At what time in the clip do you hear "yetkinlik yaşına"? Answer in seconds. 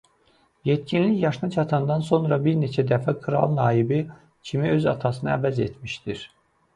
0.63-1.49